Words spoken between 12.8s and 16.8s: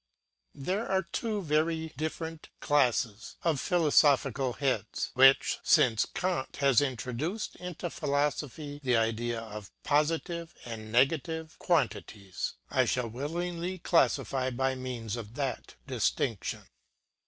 shall willingly classify by means of that distinction.